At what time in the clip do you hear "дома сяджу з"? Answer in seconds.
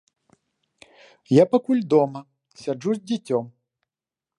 1.95-3.05